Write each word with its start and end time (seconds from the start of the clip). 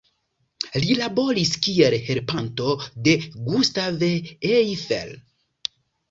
Li 0.83 0.93
laboris 0.99 1.49
kiel 1.65 1.95
helpanto 2.07 2.69
de 3.07 3.13
Gustave 3.49 4.09
Eiffel. 4.55 5.13